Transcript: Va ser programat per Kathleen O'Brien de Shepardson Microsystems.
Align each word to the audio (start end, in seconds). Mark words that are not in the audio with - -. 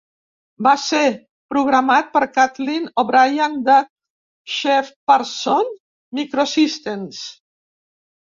Va 0.67 0.71
ser 0.83 1.01
programat 1.53 2.09
per 2.15 2.21
Kathleen 2.37 2.87
O'Brien 3.01 3.59
de 3.67 3.75
Shepardson 4.55 5.71
Microsystems. 6.23 7.23